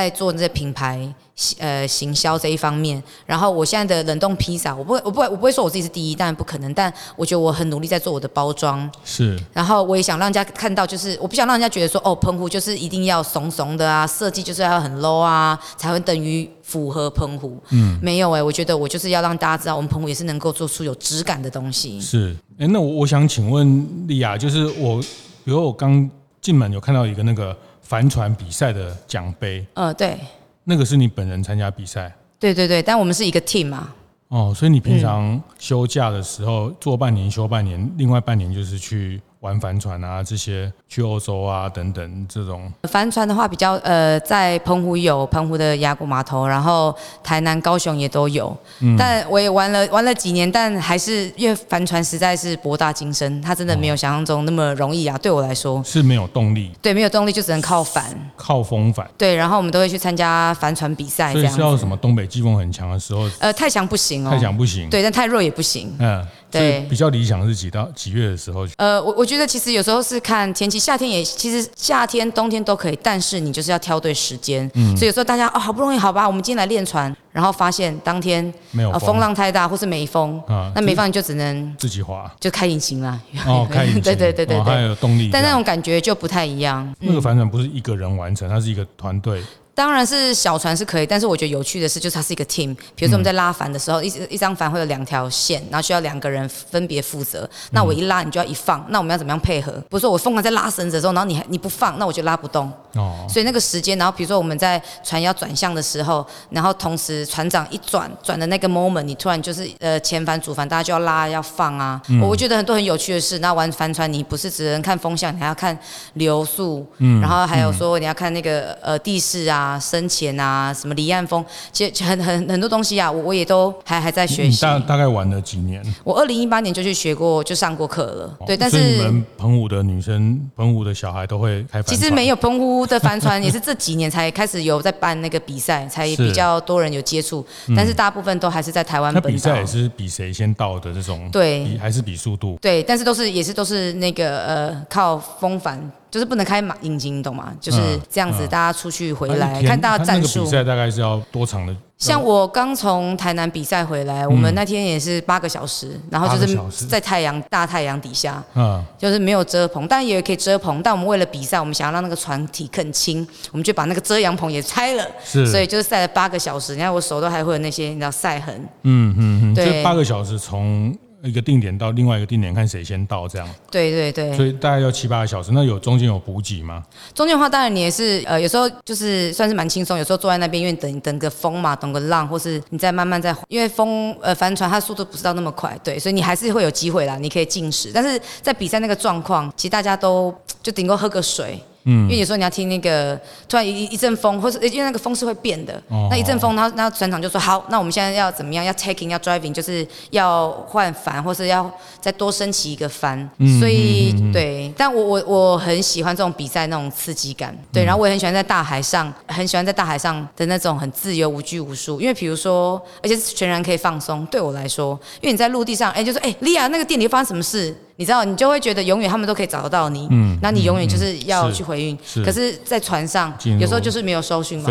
[0.01, 1.13] 在做这些品牌。
[1.59, 22.01] 呃，行销这一方面，然后我现在的冷冻披萨，我不会，我不会，我不会说我自己是第一，当然不可能，但我觉得我很努力在做我的包装，是，然后我也想让人家看到，就是我不想让人家觉得说，哦，澎湖就是一定要怂怂的啊，设计就是要很 low 啊，才会等于符合澎湖，嗯，没有哎、欸，我觉得我就是要让大家知道，我们澎湖也是能够做出有质感的东西。
[22.01, 25.03] 是，哎，那我我想请问莉亚，就是我，
[25.45, 26.09] 比如我刚
[26.41, 27.55] 进门有看到一个那个
[27.89, 30.19] 帆船比赛的奖杯，呃，对。
[30.65, 32.13] 那个是你本人参加比赛？
[32.41, 33.95] 对对对，但我们是一个 team 嘛。
[34.29, 39.21] 哦，所以你平常休假的时候做半年休半年，另外半年就是去。
[39.41, 42.73] 玩帆船啊，这些去欧洲啊等等这种。
[42.85, 48.57] 帆船的话，比较呃，在澎湖有澎湖的雅古码头，然后台南、高雄也都有。
[48.81, 48.97] 嗯。
[48.97, 55.17] 但我也玩了玩了几年，但还是因为帆船实在是博大精深，它真的没有想象中那么容易啊。
[55.19, 56.73] 对我来说是没有动力。
[56.83, 58.05] 对，没有动力就只能靠帆，
[58.37, 59.09] 靠风帆。
[59.19, 61.33] 对，然后我们都会去参加帆船比赛。
[61.33, 63.29] 所以是要什么东北季风很强的时候？
[63.39, 64.31] 呃，太强不行哦。
[64.31, 64.89] 太强不行。
[64.89, 65.95] 对，但太弱也不行。
[65.99, 66.27] 嗯。
[66.49, 68.67] 对，比较理想是几到几月的时候？
[68.77, 74.71] 呃，我我觉得其实有时候是看天气，夏天也其实夏天、冬天都可以，但是你就是要挑对时间。
[74.75, 83.21] 嗯，所以有时候大家哦，好不容易好吧，我们今天来练船，然后发现当天没有风，风浪太大，或是没风啊，那没风你就只能自己划，就开引擎了。
[83.47, 86.95] 哦， 开引擎，对对对对对，还有动力，但那种感觉就不太一样。
[87.01, 89.43] 那个帆船不是一个人完成，它是一个团队。
[89.77, 92.75] 当然是小船是可以，但是我觉得有趣的是，就是它是一个 team。
[92.95, 97.47] 比如说我们在拉帆的时候，一一张帆会有两条线，然后需要两个人分别负责。
[97.73, 98.83] 那我一拉，你就要一放。
[98.89, 99.73] 那我们要怎么样配合？
[99.91, 102.73] 不是说我疯狂在拉绳子的时候，然后你还你不放，那我就拉不动。
[102.95, 103.27] 哦。
[103.29, 112.01] 所以那个时间，然后比如说我们在船要转向的时候，然后同时船长一转转的那个 moment，你突然就是呃前帆主帆大家就要拉要放啊。
[112.09, 112.23] 嗯。
[112.23, 113.41] 我觉得很多很有趣的事。
[113.41, 115.79] 那玩帆船，你不是只能看风向，你还要看
[116.15, 116.87] 流速。
[116.97, 117.21] 嗯。
[117.21, 120.47] 然后还有说你要看那个呃地势啊深浅啊。
[120.47, 124.63] 啊，什么离岸风，其实很很很多东西啊，我我也都还还在学习。
[124.63, 125.85] 大大概玩了几年？
[126.05, 128.37] 我二零一八年就去学过，就上过课了。
[128.39, 131.83] 哦、对，但是你们澎湖的女生、澎湖的小孩都会开？
[131.83, 137.45] 其实没有，澎湖的帆船也是这几年才开始有在办那个比赛，才比较多人有接触。
[137.77, 139.13] 但是大部分都还是在台湾。
[139.13, 141.29] 那比赛也是比谁先到的这种？
[141.33, 142.57] 对，还是比速度？
[142.63, 145.91] 对，但是都是也是都是那个呃靠风帆。
[146.17, 147.53] 就是不能开马引擎，你懂吗？
[147.61, 150.45] 就是这样子，大家出去回来、嗯嗯、看大家战术。
[150.45, 151.77] 比赛大概是要多长的？
[151.99, 160.81] 像我刚从台南比赛回来，嗯、我们那天也是八个小时，然后就是在太阳大太阳底下，嗯，就是没有遮棚，但也可以遮棚。
[160.83, 166.75] 但我们为了比赛，我们想要让那个船体更轻，我们就把那个遮阳棚也拆了，是，所以就是晒了八个小时。
[166.75, 173.49] 你看我手都还会有那些你知道晒痕，嗯嗯嗯，对，八个小时从一个定点到另外一个定点，看谁先到这样。
[173.71, 174.37] 对对对。
[174.37, 175.51] 所以大概要七八个小时。
[175.53, 176.85] 那有中间有补给吗？
[177.15, 187.91] 中间的话，当然你也是呃，有时候就是算是蛮轻松，有时候坐在那边，因为等等个风嘛，等个浪，或是你再慢慢再，因为风呃帆船它速度不是到那么快，对，所以你还是会有机会啦，你可以进食。
[187.93, 191.59] 但是在比赛那个状况，其实大家都就顶多喝个水。
[191.87, 193.19] 嗯，因为有时候你要听那个
[193.49, 198.65] 突然一一阵风，或是因为那个风是会变的，哦、那一阵风，他那船长就说好，那我们现在要怎么样？
[198.65, 201.71] 要 taking，要 driving，就是要换帆，或是要
[202.01, 203.19] 再多升起一个帆。
[203.39, 212.01] 嗯、所以嗯嗯嗯对，但我我我很喜欢这种比赛那种刺激感，对，然后我也很喜欢在大海上，很喜欢在大海上的那种很自由无拘无束。
[212.01, 214.27] 因为比如说，而且是全然可以放松。
[214.27, 217.75] 对我来说，因为你在陆地上，哎，就说哎，莉亚那个店里发生什么事？
[217.97, 221.97] 你知道，你就会觉得永远他们都可以找得到你，嗯，那你永远就是要去回应。
[222.25, 224.71] 可是，在船上有时候就是没有收讯嘛。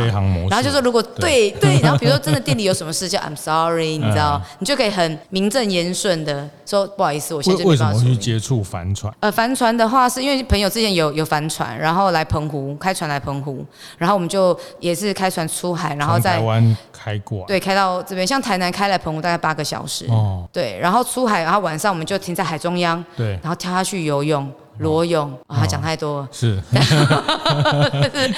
[0.50, 7.64] 然后就说如果对对，然后比如说真的店里有什么事，叫 I'm sorry， 你知道，你就可以很名正言顺的说不好意思，我现在。
[7.66, 9.12] 为什么去接触帆船？
[9.20, 13.66] 呃，帆船的话是因为朋友之前有有帆船，然后来澎湖开船来澎湖，
[13.98, 23.04] 然后我们就也是开船出海，然后在台湾开过，对，开到这边，像台南开来澎湖大概八个小时，哦，对，然后出海，然后晚上我们就停在海中央。
[23.16, 24.52] 对，然后跳下去游泳。
[24.80, 26.28] 裸泳啊，讲太多。
[26.32, 26.62] 是，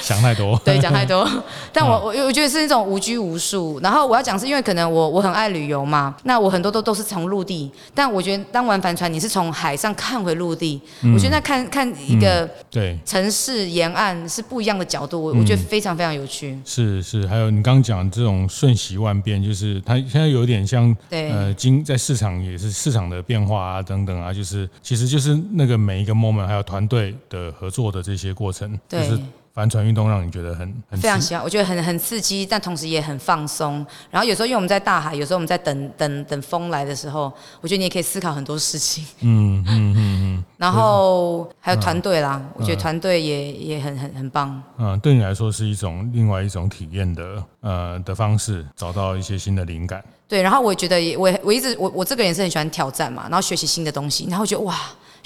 [0.02, 1.28] 想太多，对，讲太多。
[1.74, 3.80] 但我我我觉得是那种无拘无束。
[3.82, 7.72] 然后我要讲是因为可能我我很爱旅游嘛，那我很多都都是从陆地。
[7.94, 10.80] 但我觉得当玩帆船，你是从海上看回陆地，
[11.14, 12.98] 我觉得那看看一个对。
[13.06, 16.58] 城市沿岸是不一样的角度，我我觉得非常非常有趣。
[16.66, 29.22] 是是，还有你刚刚讲这种瞬息万变，就是它现在有点像对呃，经在市场也是市场的变化啊等等啊，就是其实就是那个每一个 moment 还有团队的合作的这些过程，对就是
[29.54, 33.84] 帆船运动让你觉得很很非常喜欢，我觉得很很刺激，但同时也很放松。
[34.12, 39.04] 然后有时候因为我们在大海，有时候我们在等等等风来的时候，我觉得你也可以思考很多事情。
[39.22, 40.46] 嗯嗯嗯嗯。
[40.58, 44.62] 然后还有团队啦，嗯、我觉得团队也也很很很棒。
[44.78, 50.04] 嗯，对你来说是一种另外一种体验的呃的方式，找到一些新的灵感。
[50.28, 54.76] 对，然后我也觉得我我一直我我这个人是很喜欢挑战嘛，然后学习新的东西，然后我觉得哇。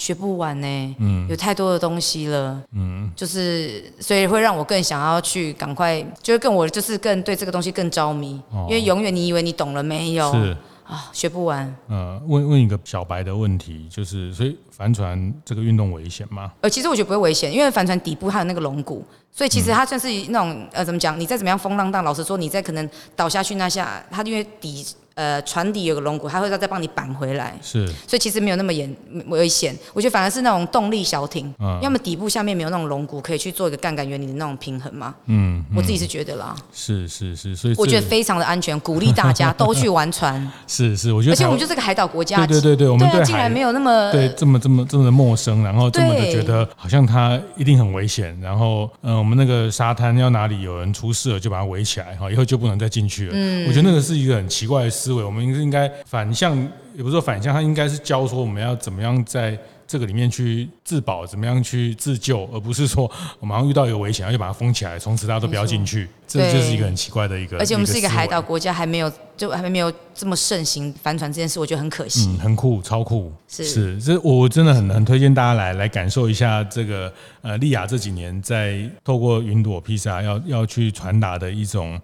[0.01, 10.33] 学不完呢，嗯，有太多的东西了，嗯，就是所以会让我更想要去赶快，就是更我就是更对这个东西更着迷，哦、因为永远你以为你懂了没有？
[10.33, 11.71] 是啊，学不完。
[11.87, 16.51] 嗯，问问一个小白的问题，就是所以帆船这个运动危险吗？
[16.61, 21.17] 呃，其实我觉得不会危险，因为帆船底部它有那个龙骨，所以其实它算是那种呃怎么讲？
[21.19, 24.83] 你再怎么样风浪大，老实说，你在可能倒下去那下，它因为底。
[25.15, 28.93] 呃，船底有个龙骨，它会再再帮你绑回来，是，所以其实没有那么严
[29.27, 29.77] 危险。
[29.93, 35.13] 我觉得反而是那种动力小艇，嗯，要么底部下面没有那种龙骨，可以去做一个杠杆原理的那种平衡嘛。
[35.25, 36.55] 嗯，我自己是觉得啦。
[36.73, 40.49] 是是是，所以我觉得非常的安全，鼓励大家都去玩船。
[40.65, 53.33] 是是，我觉得，而且我们就是个海岛国家，对对对对，我们对竟然没有那么对这么这么这么的陌生，然后这么的觉得好像它一定很危险，然后嗯，我们那个沙滩要哪里有人出事了就把它围起来哈，以后就不能再进去了。
[53.35, 55.91] 嗯，我觉得那个是一个很奇怪的思维，我们应该。
[56.05, 56.57] 反向
[56.95, 63.03] 也不是说反向，它应该是教说我们要怎么样在这个里面去自保，怎么样去自救，而不是说
[63.39, 66.07] 我们马上遇到一个危险，然后就把它封起来，从此大家都不要进去。
[66.27, 67.57] 这就是一个很奇怪的一个。
[67.59, 72.29] 而且我们是一个海岛国家，还没有就还没有这么盛行帆船这件事，我觉得很可惜。
[72.29, 73.31] 嗯，很酷，超酷。
[73.47, 81.99] 是是，这我真的很很推荐大家来来感受一下这个呃利亚这几年在透过云朵披萨要要去传达的一种。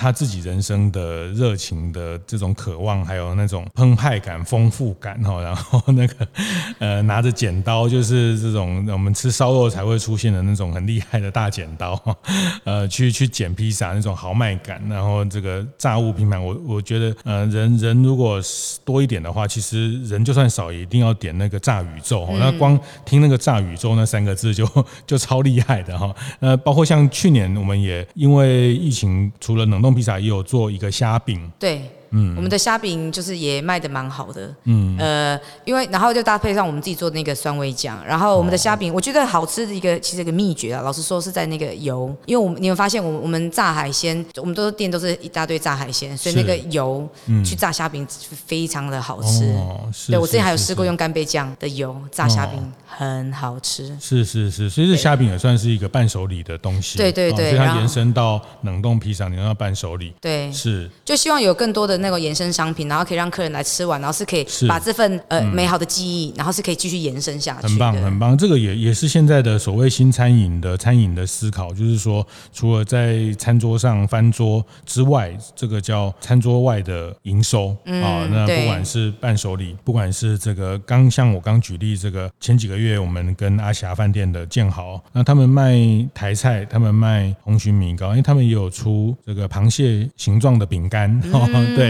[0.00, 6.26] 他自己人生的热情的这种渴望，还有那种澎湃感、丰富感哈，然后那个
[6.80, 12.00] 呃拿着剪刀，就是这种我们吃烧肉才会出现的那种很厉害的大剪刀，
[12.64, 18.40] 呃，去去剪披萨那种豪迈感，然后这个炸物拼盘，我我觉得呃人人如果
[18.86, 24.66] 多一点的话，其实人就算少也一定要点那个炸宇宙，那光听那个炸宇宙那三个字就
[25.06, 31.82] 就超厉害的哈，呃，包括像去年我们也因为疫情，除了冷冻披萨也有做一个虾饼，对。
[32.10, 47.08] 嗯，我们的虾饼就是也卖的蛮好的，嗯，呃，因为然后就搭配上我们自己做的那个酸味酱，然后我们的虾饼，我觉得好吃的一个其实一个秘诀啊，老实说是在那个油，因为我们你们发现我们我们炸海鲜，我们都是店都是一大堆炸海鲜，所以那个油
[47.44, 48.04] 去炸虾饼
[48.46, 49.44] 非常的好吃。
[49.52, 50.10] 哦，是。
[50.10, 53.96] 对，我之前还有试过用干贝酱的油炸虾饼，很好吃。
[54.00, 56.98] 是是是，所以这虾饼也算是一个伴手礼的东西。
[56.98, 60.12] 对对对，所以它延伸到冷冻披萨，你让它伴手礼。
[60.20, 60.90] 对，是。
[61.04, 61.99] 就希望有更多的。
[62.00, 67.68] 那个延伸商品，然后可以让客人来吃完，然后是可以把这份呃美好的记忆，然后是可以继续延伸下去。
[67.68, 68.36] 很棒，很棒。
[68.36, 78.26] 这个也也是现在的所谓新餐饮的餐饮的思考，就是说，除了在餐桌上翻桌之外，这个叫餐桌外的营收啊。
[78.30, 85.74] 那不管是伴手礼，不管是这个刚像我刚举例这个前几个月我们跟阿霞饭店的建豪，那他们卖
[86.14, 91.30] 台菜，他们卖红曲米糕，因为他们也有出这个螃蟹形状的饼干， 嗯、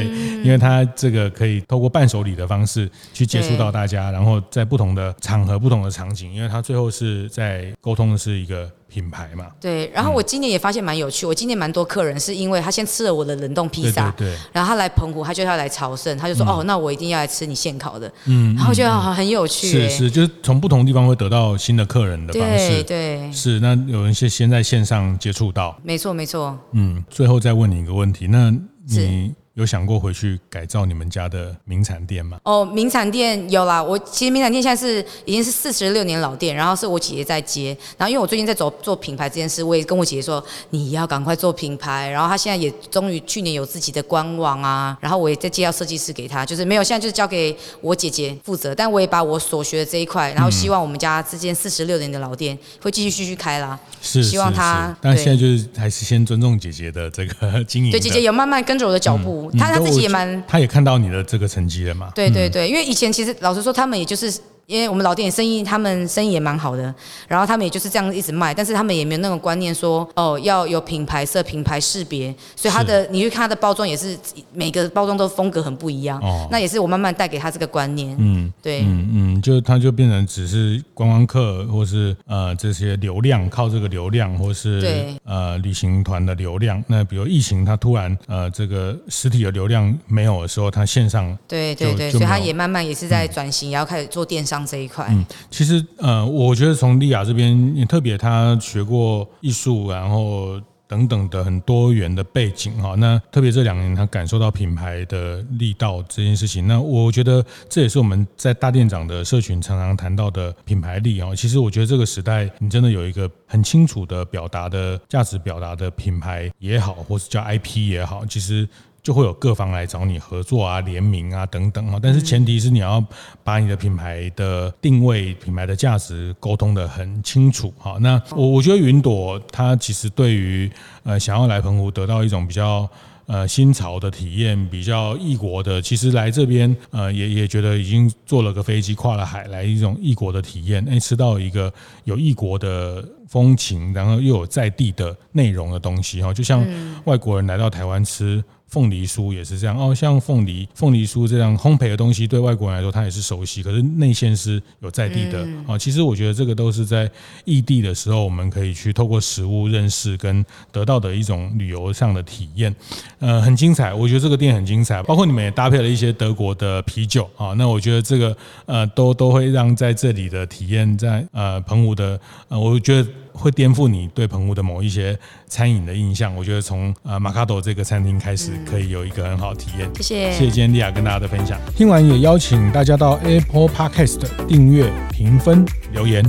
[0.04, 8.70] 对，因为他这个可以透过伴手礼的方式去接触到大家，然后在不同的场合、不同的场景，因为他最后是在沟通的是一个。
[8.90, 9.88] 品牌嘛，对。
[9.94, 23.60] 然后我今年也发现蛮有趣，我今年蛮多客人是因为他先吃了我的冷冻披萨，对，然后他来澎湖，他就要来朝圣，他就说哦，那我一定要来吃你现烤的，嗯，然后觉得很有趣，是是，就是从不同地方会得到新的客人的方式，对，是。
[23.60, 27.04] 那有人先先在线上接触到，没错没错，嗯。
[27.08, 28.52] 最后再问你一个问题，那
[28.88, 29.32] 你？
[29.60, 32.40] 有想过回去改造你们家的名产店吗？
[32.44, 33.82] 哦，名产店有啦。
[33.82, 37.76] 我其实名产店现在是已经是四十六年老店，然后是我姐姐在接。
[37.98, 42.08] 然后因为我最近在走做品牌这件事，我也跟我姐姐说，你要赶快做品牌。
[42.08, 44.96] 然后她现在也终于去年有自己的官网啊。
[44.98, 48.74] 然后我也在介绍设计师给她，就是没有，现在就是交给我姐姐负责。
[48.74, 53.78] 但我也把我所学的这一块，然后希望我们家这间四十六年的老店会继续继续开啦。
[54.00, 54.96] 是，希望她。
[55.02, 57.90] 但现在就是还是先尊重姐姐的这个经营。
[57.90, 59.48] 对，姐姐有慢慢跟着我的脚步。
[59.48, 62.10] 嗯他他自己也蛮，他也看到你的这个成绩了嘛？
[62.14, 64.32] 对对对，因为以前其实老实说，他们也就是。
[64.70, 66.94] 因为我们老店生意，他们生意也蛮好的，
[67.26, 74.16] 然后他们也就是这样一直卖，但是他们也没有那种观念说，哦，要有品牌色、品牌识别，所以他的你去看他的包装也是
[74.52, 76.20] 每个包装都风格很不一样。
[76.20, 78.14] 哦，那也是我慢慢带给他这个观念。
[78.20, 86.80] 嗯，对，嗯嗯，就他就变成只是观光客，或是呃这些流量靠这个流量，或是对呃旅行团的流量。
[86.86, 94.59] 那比如疫情，他突然呃这个实体的流量没有的时候，他线上对对对，所以他也慢慢也是在转型，也要开始做电商。
[94.66, 102.94] 这一块，嗯，其实呃，我觉得从莉亚这边，特别她学过艺术，然后等等的很多元的背景哈。
[102.96, 111.34] 那特别这两年，她感受到品牌的力道这件事情，那我觉得这也是我们在大店长的社群常常谈到的品牌力啊。
[111.34, 118.68] 其实我觉得这个时代，你真的有一个很清楚的表达的价值表达的品牌也好，或是叫 IP 也好，其实。
[119.02, 123.02] 就会有各方来找你合作啊、联名啊等等啊，但是前提是你要
[123.42, 127.72] 把你的品牌的定位、品牌的价值沟通的很清楚。
[127.78, 130.70] 好，那我我觉得云朵它其实对于
[131.02, 132.86] 呃想要来澎湖得到一种比较
[133.24, 141.72] 呃新潮的体验，比较异国的，其实来这边呃也也觉得已经坐了个飞机跨了海来一种异国的体验，哎，吃到一个
[142.04, 146.62] 有异国的风情，然后又有在地的内容的东西哈，就像
[147.04, 148.44] 外国人来到台湾吃。
[148.70, 153.62] 凤梨酥也是这样哦，像凤梨凤梨酥这样烘焙的东西，对外国人来说他也是熟悉。
[153.62, 155.76] 可是内馅是有在地的啊。
[155.76, 157.10] 其实我觉得这个都是在
[157.44, 162.74] 异地的时候，我们可以去透过食物认识跟得到的一种旅游上的体验，
[163.18, 163.92] 呃，很精彩。
[163.92, 167.52] 我觉得这个店很精彩，包括你们也搭配了一些德国的啤酒啊。
[167.54, 173.08] 那我觉得这个呃，都都会让在这里的体验，在呃澎湖的呃，我觉得。
[173.32, 176.34] 会颠覆你对澎湖的某一些餐饮的印象。
[176.34, 179.90] 我觉得从呃马卡朵这个餐厅开始，可以有一个很好的体验。
[179.96, 181.58] 谢谢，谢谢今天莉亚跟大家的分享。
[181.74, 186.24] 听完也邀请大家到 Apple Podcast 订阅、评分、留言。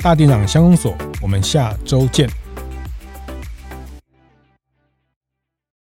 [0.00, 2.47] 大店长相公所，我们下周见。